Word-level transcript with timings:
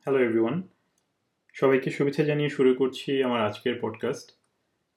Hello 0.00 0.18
everyone 0.18 0.62
সবাইকে 1.54 1.90
শুভেচ্ছা 1.90 2.24
জানিয়ে 2.24 2.48
শুরু 2.48 2.74
করছি 2.74 3.22
আমার 3.22 3.40
আজকের 3.40 3.78
পডকাস্ট 3.80 4.38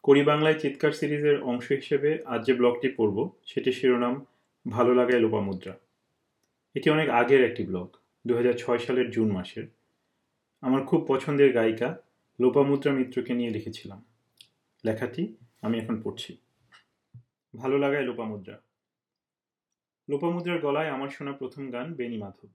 করি 0.04 0.24
বাংলায় 0.24 0.60
চিৎকার 0.60 0.92
সিরিজের 0.92 1.42
অংশ 1.42 1.72
হিসেবে 1.72 2.20
আজ 2.26 2.46
যে 2.46 2.54
ব্লগটি 2.54 2.90
পড়ব 2.90 3.30
সেটি 3.46 3.72
শিরোনাম 3.72 4.26
ভালো 4.70 4.96
লাগায় 4.96 5.20
লোপামুদ্রা 5.20 5.80
এটি 6.76 6.90
অনেক 6.90 7.10
আগের 7.10 7.52
একটি 7.52 7.64
ব্লগ 7.64 7.98
দু 8.28 8.36
হাজার 8.36 8.54
ছয় 8.54 8.78
সালের 8.78 9.12
জুন 9.12 9.32
মাসের। 9.32 9.64
আমার 10.62 10.86
খুব 10.86 11.06
পছন্দের 11.08 11.54
গায়িকা 11.54 11.98
লোপামুদ্রা 12.40 12.92
মিত্রকে 12.92 13.34
নিয়ে 13.34 13.50
লিখেছিলাম। 13.50 14.06
লেখাটি 14.86 15.36
আমি 15.62 15.80
এখন 15.80 16.02
পড়ছি। 16.02 16.38
ভালো 17.56 17.78
লাগায় 17.78 18.04
লোপামুদ্রা 18.04 18.62
লোপামুদ্রার 20.10 20.60
গলায় 20.60 20.90
আমার 20.90 21.10
শোনা 21.10 21.32
প্রথম 21.32 21.72
গান 21.72 21.94
বেনি 21.94 22.18
মাধব। 22.18 22.50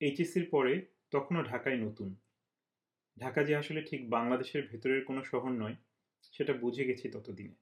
এইচএসসির 0.00 0.48
পরে 0.50 0.86
তখনও 1.10 1.42
ঢাকায় 1.42 1.76
নতুন। 1.76 2.14
ঢাকা 3.18 3.44
যে 3.44 3.56
আসলে 3.56 3.82
ঠিক 3.82 4.10
বাংলাদেশের 4.10 4.66
ভেতরের 4.66 5.04
কোনো 5.04 5.24
শহর 5.24 5.50
নয়, 5.50 5.76
সেটা 6.32 6.52
বুঝে 6.52 6.84
গেছি 6.84 7.08
ততদিনে। 7.08 7.54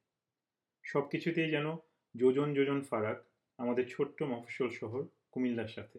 সব 0.84 1.08
কিছুতেই 1.08 1.50
যেন 1.50 1.76
যোজন 2.14 2.54
যোজন 2.54 2.82
ফারাক 2.82 3.24
আমাদের 3.58 3.88
ছোট্ট 3.88 4.22
মফস্বল 4.22 4.70
শহর 4.70 5.02
কুমিল্লার 5.32 5.68
সাথে। 5.68 5.98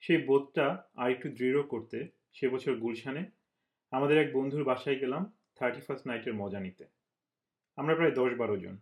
সেই 0.00 0.22
বোধটা 0.22 0.84
আর 0.94 1.10
একটু 1.10 1.28
দৃঢ় 1.28 1.62
করতে 1.62 2.08
সে 2.32 2.48
বছর 2.48 2.74
গুলশানে 2.74 3.22
আমাদের 3.90 4.18
এক 4.18 4.32
বন্ধুর 4.32 4.64
বাসায় 4.64 4.98
গেলাম 4.98 5.32
থার্টি 5.56 5.80
ফার্স্ট 5.80 6.06
নাইটের 6.06 6.34
মজা 6.34 6.60
নিতে। 6.60 6.84
আমরা 7.76 7.94
প্রায় 7.94 8.10
দশ 8.10 8.34
বারো 8.34 8.56
জন। 8.56 8.78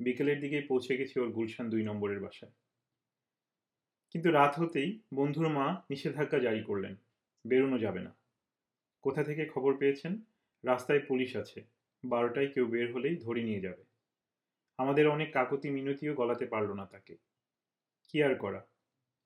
বিকেলের 0.00 0.40
দিকেই 0.40 0.62
পৌঁছে 0.62 0.96
গেছি 0.96 1.20
ওর 1.20 1.30
গুলশান 1.32 1.70
দুই 1.70 1.82
নম্বরের 1.82 2.20
বাসায়। 2.20 2.52
কিন্তু 4.10 4.30
রাত 4.30 4.60
হতেই 4.60 5.00
বন্ধুর 5.14 5.48
মা 5.48 5.82
নিষেধাজ্ঞা 5.90 6.38
জারি 6.38 6.62
করলেন। 6.62 6.96
বেরোনো 7.46 7.78
যাবে 7.78 8.00
না। 8.00 8.14
কোথা 9.02 9.24
থেকে 9.24 9.46
খবর 9.46 9.76
পেয়েছেন? 9.76 10.20
রাস্তায় 10.64 11.00
পুলিশ 11.00 11.36
আছে। 11.36 11.64
বারোটায় 12.04 12.48
কেউ 12.48 12.66
বের 12.66 12.92
হলেই 12.92 13.16
ধরে 13.16 13.42
নিয়ে 13.42 13.60
যাবে। 13.60 13.84
আমাদের 14.78 15.08
অনেক 15.08 15.32
কাকতি 15.32 15.70
মিনতিও 15.70 16.14
গলাতে 16.14 16.46
পারল 16.46 16.72
না 16.72 16.86
তাকে। 16.86 17.16
কি 18.08 18.22
আর 18.22 18.34
করা? 18.34 18.66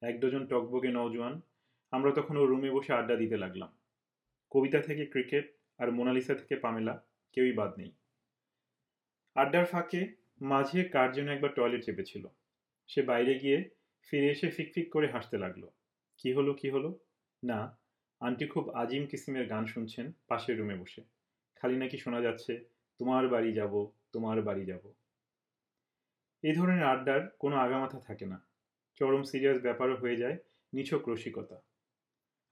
এক 0.02 0.20
ডজন 0.20 0.46
টকবগে 0.46 0.88
নওজোয়ান, 0.88 1.40
আমরা 1.90 2.12
তখন 2.12 2.36
ওর 2.36 2.48
রুমে 2.48 2.70
বসে 2.70 2.92
আড্ডা 2.92 3.16
দিতে 3.16 3.36
লাগলাম। 3.36 3.72
কবিতা 4.50 4.80
থেকে 4.80 5.06
ক্রিকেট 5.06 5.54
আর 5.78 5.92
মোনালিসা 5.92 6.34
থেকে 6.34 6.56
পামেলা, 6.56 7.02
কেউই 7.32 7.52
বাদ 7.52 7.78
নেই। 7.78 7.92
আড্ডার 9.34 9.66
ফাঁকে 9.66 10.14
মাঝে 10.40 10.84
কার 10.84 11.18
একবার 11.18 11.54
টয়লেট 11.54 11.84
চেপেছিল। 11.84 12.26
সে 12.88 13.02
বাইরে 13.02 13.38
গিয়ে 13.38 13.70
ফিরে 14.10 14.30
এসে 14.30 14.50
ফিকফিক 14.50 14.92
করে 14.92 15.06
হাসতে 15.06 15.38
লাগল। 15.38 15.66
কি 16.18 16.32
হলো 16.32 16.54
কি 16.54 16.70
হলো? 16.70 16.98
না, 17.44 17.78
আন্টি 18.20 18.46
খুব 18.46 18.70
আজিম 18.70 19.06
কিসিমের 19.06 19.46
গান 19.46 19.66
শুনছেন 19.66 20.12
পাশের 20.28 20.58
রুমে 20.58 20.74
বসে। 20.74 21.02
খালি 21.54 21.76
নাকি 21.76 21.98
শোনা 21.98 22.20
যাচ্ছে, 22.20 22.64
তোমার 22.98 23.28
বাড়ি 23.28 23.52
যাব, 23.52 23.90
তোমার 24.12 24.42
বাড়ি 24.42 24.64
যাব। 24.64 24.92
এই 26.42 26.54
ধরনের 26.54 26.84
আড্ডার 26.84 27.30
কোনো 27.38 27.56
আগামাথা 27.56 28.00
থাকে 28.00 28.26
না। 28.26 28.46
চরম 28.94 29.22
সিরিয়াস 29.22 29.60
ব্যাপারও 29.62 29.96
হয়ে 29.96 30.16
যায় 30.16 30.38
নিছক 30.72 31.08
রসিকতা। 31.08 31.60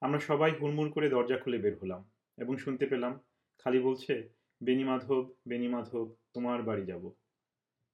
আমরা 0.01 0.19
সবাই 0.19 0.53
হুড়মুড় 0.53 0.91
করে 0.91 1.09
দরজা 1.09 1.37
খুলে 1.39 1.59
বের 1.59 1.79
হলাম 1.79 2.11
এবং 2.37 2.57
শুনতে 2.57 2.87
পেলাম, 2.87 3.21
খালি 3.59 3.79
বলছে 3.79 4.29
বেনিমাধব 4.63 5.33
বেনিমাধব 5.49 6.15
তোমার 6.33 6.63
বাড়ি 6.63 6.85
যাব। 6.87 7.11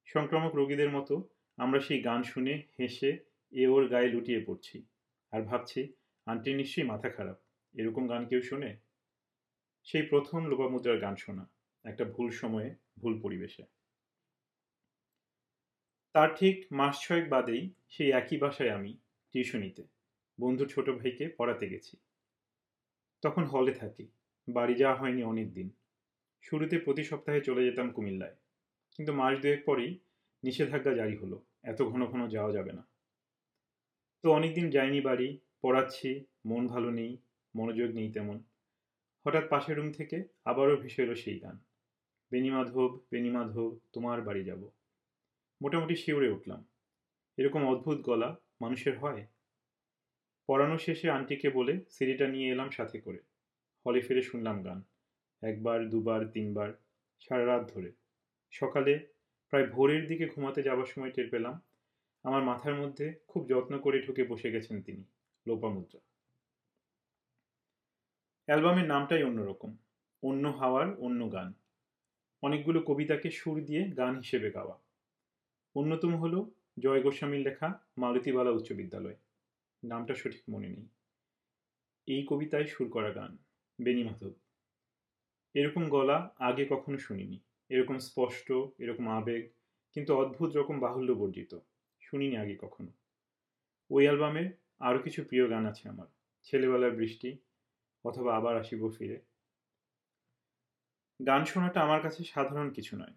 সংক্রামক 0.05 0.55
রোগীদের 0.55 0.89
মতো 0.89 1.27
আমরা 1.57 1.79
সেই 1.79 2.01
গান 2.01 2.23
শুনে 2.23 2.63
হেসে 2.79 3.28
এ 3.51 3.67
ওর 3.67 3.87
গায়ে 3.87 4.07
লুটিয়ে 4.07 4.43
পড়ছি। 4.45 4.85
আর 5.31 5.41
ভাবছি 5.41 5.93
আন্টির 6.25 6.55
নিশ্চয়ই 6.55 6.85
মাথা 6.85 7.09
খারাপ। 7.09 7.37
এরকম 7.73 8.07
গান 8.07 8.27
কেউ 8.27 8.41
শোনে? 8.41 8.77
সেই 9.83 10.01
প্রথম 10.01 10.45
লোপামুদ্রার 10.45 10.99
গান 10.99 11.15
শোনা, 11.15 11.49
একটা 11.83 12.05
ভুল 12.05 12.29
সময়ে, 12.29 12.75
ভুল 12.99 13.21
পরিবেশে। 13.21 13.63
তার 16.13 16.35
ঠিক 16.35 16.65
মাস 16.71 17.01
ছয়েক 17.01 17.29
বাদেই 17.29 17.73
সেই 17.89 18.11
একই 18.11 18.37
বাসায় 18.37 18.69
আমি, 18.69 18.97
টিউশনিতে। 19.31 19.83
বন্ধুর 20.41 20.67
ছোট 20.67 20.89
ভাইকে 20.89 21.29
পড়াতে 21.29 21.69
গেছি। 21.69 21.97
তখন 23.21 23.43
হলে 23.43 23.73
থাকি। 23.73 24.07
বাড়ি 24.49 24.75
যাওয়া 24.75 24.95
হয়নি 24.95 25.23
অনেক 25.23 25.53
দিন। 25.53 25.69
শুরুতে 26.41 26.79
প্রতি 26.79 27.03
সপ্তাহে 27.03 27.41
চলে 27.41 27.65
যেতাম 27.65 27.91
কুমিল্লায়। 27.91 28.35
কিন্তু 28.95 29.13
মাস 29.13 29.39
দুয়েক 29.39 29.65
পরেই 29.65 29.99
নিষেধাজ্ঞা 30.43 30.93
জারি 30.93 31.15
হলো। 31.17 31.45
এত 31.63 31.81
ঘন 31.81 32.05
ঘন 32.05 32.27
যাওয়া 32.27 32.51
যাবে 32.51 32.71
না। 32.71 32.88
তো 34.23 34.31
অনেকদিন 34.31 34.69
যাইনি 34.69 35.01
বাড়ি, 35.01 35.39
পড়াচ্ছি, 35.61 36.25
মন 36.45 36.67
ভালো 36.67 36.91
নেই, 36.91 37.17
মনোযোগ 37.55 37.91
নেই 37.91 38.11
তেমন। 38.11 38.43
হঠাৎ 39.27 39.49
পাশের 39.49 39.77
রুম 39.77 39.91
থেকে 39.91 40.23
আবারও 40.45 40.75
ভেসে 40.75 41.03
এলো 41.03 41.15
সেই 41.15 41.39
গান। 41.39 41.59
বেনিমাধব 42.31 42.99
বেনিমাধব 43.11 43.79
তোমার 43.93 44.21
বাড়ি 44.21 44.43
যাব। 44.43 44.69
মোটামুটি 45.61 45.95
শিউরে 45.95 46.29
উঠলাম। 46.29 46.65
এরকম 47.37 47.67
অদ্ভুত 47.67 48.01
গলা 48.01 48.35
মানুষের 48.61 48.99
হয়? 48.99 49.27
পড়ানো 50.47 50.77
শেষে 50.77 51.09
আন্টিকে 51.09 51.49
বলে 51.49 51.85
সিডিটা 51.89 52.27
নিয়ে 52.27 52.51
এলাম 52.51 52.69
সাথে 52.69 52.99
করে। 52.99 53.19
হলে 53.87 54.01
ফিরে 54.01 54.21
শুনলাম 54.21 54.63
গান। 54.63 54.83
একবার, 55.41 55.89
দুবার, 55.89 56.27
তিনবার, 56.27 56.73
সারা 57.19 57.45
রাত 57.45 57.71
ধরে। 57.73 57.91
সকালে 58.51 59.07
প্রায় 59.49 59.67
ভোরের 59.67 60.07
দিকে 60.07 60.27
ঘুমাতে 60.27 60.63
যাওয়ার 60.63 60.85
সময় 60.85 61.11
টের 61.11 61.29
পেলাম 61.29 61.61
আমার 62.23 62.43
মাথার 62.43 62.75
মধ্যে 62.75 63.13
খুব 63.27 63.47
যত্ন 63.49 63.79
করে 63.79 64.01
ঢুকে 64.01 64.23
বসে 64.23 64.51
গেছেন 64.51 64.81
তিনি, 64.81 65.03
লোপামুদ্রা। 65.47 65.99
অ্যালবামের 68.45 68.85
নামটাই 68.85 69.23
অন্যরকম, 69.23 69.77
অন্য 70.23 70.47
হাওয়ার 70.47 70.99
অন্য 70.99 71.31
গান। 71.31 71.53
অনেকগুলো 72.41 72.81
কবিতাকে 72.81 73.31
সুর 73.31 73.65
দিয়ে 73.65 73.83
গান 73.83 74.15
হিসেবে 74.15 74.51
গাওয়া। 74.51 74.79
অন্যতম 75.75 76.15
হল 76.15 76.45
জয় 76.79 77.01
গোস্বামীর 77.01 77.41
লেখা 77.41 77.79
মালতীবালা 77.97 78.49
উচ্চ 78.49 78.71
বিদ্যালয়। 78.71 79.15
নামটা 79.83 80.15
সঠিক 80.15 80.41
মনে 80.49 80.69
নেই। 80.69 80.87
এই 82.07 82.25
কবিতায় 82.29 82.65
সুর 82.65 82.89
করা 82.89 83.09
গান, 83.09 83.37
বেনি 83.81 84.03
মাধব। 84.03 84.33
এরকম 85.53 85.89
গলা 85.89 86.35
আগে 86.39 86.65
কখনো 86.69 86.97
শুনিনি। 86.97 87.39
এরকম 87.69 87.97
স্পষ্ট, 87.97 88.51
এরকম 88.79 89.07
আবেগ, 89.09 89.49
কিন্তু 89.93 90.15
অদ্ভুত 90.15 90.57
রকম 90.57 90.79
বাহুল্য 90.79 91.11
বর্জিত। 91.11 91.59
শুনিনি 92.11 92.37
আগে 92.37 92.55
কখনো। 92.61 92.91
ওই 93.91 94.03
অ্যালবামে 94.03 94.51
আরও 94.79 94.99
কিছু 94.99 95.23
প্রিয় 95.23 95.49
গান 95.49 95.65
আছে 95.65 95.89
আমার। 95.89 96.07
ছেলেবেলার 96.43 96.91
বৃষ্টি, 96.91 97.37
অথবা 98.05 98.35
আবার 98.35 98.57
আসিব 98.57 98.89
ফিরে। 98.97 99.21
গান 101.25 101.45
শোনাটা 101.45 101.81
আমার 101.81 102.01
কাছে 102.01 102.23
সাধারণ 102.23 102.69
কিছু 102.69 102.97
নয়। 102.97 103.13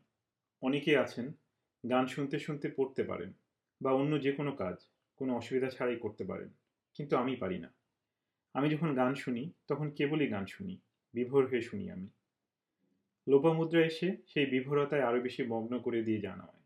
অনেকেই 0.62 0.96
আছেন, 0.96 1.32
গান 1.90 2.06
শুনতে 2.06 2.38
শুনতে 2.38 2.70
পড়তে 2.76 3.02
পারেন, 3.02 3.32
বা 3.82 3.92
অন্য 3.92 4.22
যে 4.22 4.32
কোনো 4.32 4.56
কাজ, 4.56 4.76
কোনো 5.16 5.36
অসুবিধা 5.36 5.68
ছাড়াই 5.68 5.96
করতে 5.96 6.24
পারেন, 6.24 6.48
কিন্তু 6.94 7.16
আমি 7.16 7.36
পারি 7.36 7.58
না। 7.58 7.72
আমি 8.54 8.70
যখন 8.70 8.94
গান 8.94 9.14
শুনি, 9.14 9.50
তখন 9.68 9.90
কেবলই 9.90 10.28
গান 10.28 10.46
শুনি, 10.46 10.78
বিভোর 11.14 11.46
হয়ে 11.46 11.60
শুনি 11.60 11.90
আমি। 11.90 12.08
লোপামুদ্রা 13.28 13.86
এসে 13.86 14.16
সেই 14.26 14.46
বিভোরতায় 14.46 15.02
আরও 15.02 15.20
বেশি 15.20 15.42
মগ্ন 15.42 15.78
করে 15.78 16.02
দিয়ে 16.02 16.20
জানা 16.20 16.42
হয় 16.42 16.62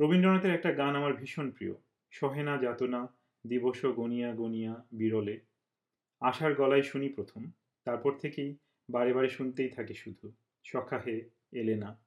রবীন্দ্রনাথের 0.00 0.54
একটা 0.54 0.72
গান 0.72 0.96
আমার 0.96 1.12
ভীষণ 1.12 1.50
প্রিয়। 1.50 1.74
সহেনা 2.10 2.58
যাতনা 2.58 3.08
দিবস 3.46 3.84
গনিয়া 3.84 4.34
গনিয়া 4.34 4.84
বিরলে। 4.92 5.40
আশার 6.20 6.54
গলায় 6.54 6.82
শুনি 6.82 7.08
প্রথম, 7.08 7.50
তারপর 7.84 8.12
থেকেই 8.18 8.56
বারে 8.90 9.12
বারে 9.12 9.28
শুনতেই 9.28 9.68
থাকে 9.68 9.94
শুধু, 9.94 10.32
সখা 10.64 10.98
হে 10.98 11.30
এলে 11.52 11.76
না। 11.76 11.98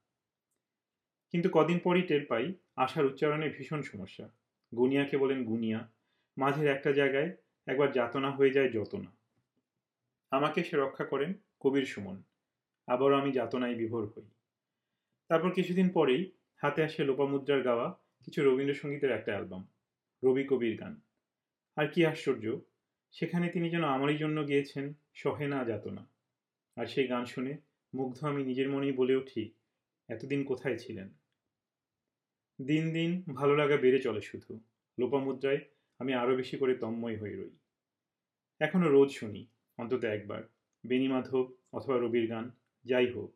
কিন্তু 1.31 1.49
কদিন 1.53 1.79
পরই 1.79 2.01
টের 2.01 2.25
পাই, 2.25 2.53
আশার 2.75 3.05
উচ্চারণে 3.05 3.49
ভীষণ 3.49 3.81
সমস্যা। 3.81 4.29
গুনিয়াকে 4.75 5.17
বলেন 5.17 5.45
গুনিয়া, 5.45 5.89
মাঝের 6.37 6.67
একটা 6.67 6.91
জায়গায় 6.91 7.37
একবার 7.67 7.91
যাতনা 7.91 8.31
হয়ে 8.31 8.49
যায় 8.49 8.69
যতনা। 8.69 9.11
আমাকে 10.31 10.63
সে 10.63 10.77
রক্ষা 10.77 11.05
করেন 11.05 11.33
কবির 11.59 11.85
সুমন, 11.85 12.23
আবারও 12.87 13.15
আমি 13.15 13.31
যাতনায় 13.31 13.75
বিভোর 13.75 14.05
হই। 14.05 14.27
তারপর 15.27 15.51
কিছুদিন 15.51 15.89
পরেই 15.89 16.31
হাতে 16.55 16.83
আসে 16.83 17.03
লোপামুদ্রার 17.03 17.63
গাওয়া 17.63 17.99
কিছু 18.25 18.43
রবীন্দ্রসঙ্গীতের 18.43 19.11
একটা 19.11 19.31
অ্যালবাম, 19.31 19.67
রবি 20.23 20.43
কবির 20.43 20.77
গান। 20.77 21.01
আর 21.75 21.87
কি 21.87 22.05
আশ্চর্য, 22.05 22.59
সেখানে 23.11 23.49
তিনি 23.49 23.69
যেন 23.69 23.83
আমারই 23.83 24.17
জন্য 24.17 24.47
গিয়েছেন 24.47 24.93
সহে 25.13 25.47
না 25.47 25.63
যাতনা। 25.63 26.07
আর 26.75 26.85
সেই 26.85 27.07
গান 27.07 27.25
শুনে 27.25 27.57
মুগ্ধ 27.93 28.23
আমি 28.23 28.43
নিজের 28.43 28.69
মনেই 28.69 28.91
বলে 28.91 29.15
উঠি, 29.15 29.51
এতদিন 30.09 30.43
কোথায় 30.43 30.77
ছিলেন? 30.77 31.09
দিন 32.61 32.93
দিন 32.93 33.23
ভালো 33.33 33.55
লাগা 33.55 33.77
বেড়ে 33.77 34.01
চলে 34.01 34.21
শুধু। 34.21 34.59
লোপামুদ্রায় 34.99 35.59
আমি 35.99 36.13
আরও 36.13 36.35
বেশি 36.35 36.57
করে 36.57 36.75
তন্ময় 36.75 37.17
হয়ে 37.17 37.35
রই। 37.35 37.49
এখনও 38.59 38.89
রোজ 38.89 39.09
শুনি, 39.11 39.47
অন্তত 39.77 40.03
একবার। 40.03 40.43
বেনিমাধব 40.87 41.53
অথবা 41.73 41.97
রবির 41.97 42.29
গান, 42.29 42.51
যাই 42.85 43.11
হোক, 43.11 43.33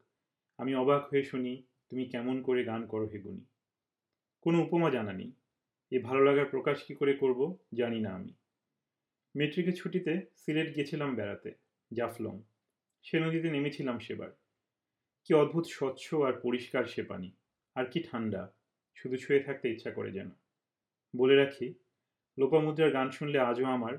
আমি 0.57 0.75
অবাক 0.75 1.07
হয়ে 1.07 1.24
শুনি 1.24 1.63
তুমি 1.89 2.06
কেমন 2.06 2.41
করে 2.41 2.63
গান 2.63 2.88
করো 2.88 3.06
হেগুনি 3.06 3.45
কোনো 4.41 4.62
উপমা 4.62 4.89
জানা 4.89 5.13
নেই। 5.13 5.31
এ 5.91 6.00
ভালো 6.00 6.21
লাগার 6.25 6.45
প্রকাশ 6.45 6.83
কী 6.83 6.94
করে 6.95 7.13
করব 7.13 7.57
জানি 7.74 8.00
না 8.00 8.09
আমি। 8.09 8.33
মেট্রিকের 9.36 9.74
ছুটিতে 9.74 10.21
সিলেট 10.38 10.75
গেছিলাম 10.75 11.15
বেড়াতে, 11.15 11.51
জাফলং। 11.91 12.41
সে 13.03 13.19
নদীতে 13.19 13.51
নেমেছিলাম 13.51 14.00
সেবার। 14.00 14.31
কি 15.24 15.33
অদ্ভুত 15.33 15.65
স্বচ্ছ 15.65 16.13
আর 16.13 16.33
পরিষ্কার 16.33 16.86
সে 16.86 17.03
পানি, 17.03 17.31
আর 17.75 17.86
কি 17.86 18.03
ঠান্ডা, 18.03 18.53
শুধু 18.95 19.18
ছুঁয়ে 19.18 19.39
থাকতে 19.39 19.69
ইচ্ছা 19.69 19.91
করে 19.91 20.12
যেন। 20.12 20.30
বলে 21.15 21.36
রাখি 21.36 21.74
লোপামুদ্রার 22.38 22.91
গান 22.91 23.12
শুনলে 23.12 23.39
আজও 23.39 23.65
আমার 23.65 23.94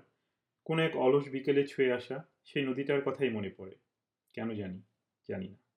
কোনো 0.65 0.83
এক 0.83 0.97
অলস 0.97 1.29
বিকেলে 1.29 1.67
ছুঁয়ে 1.67 1.93
আসা 1.93 2.25
সেই 2.45 2.65
নদীটার 2.67 3.01
কথাই 3.03 3.31
মনে 3.31 3.51
পড়ে। 3.57 3.75
কেন 4.35 4.55
জানি 4.55 4.81
জানি 5.29 5.49
না। 5.49 5.70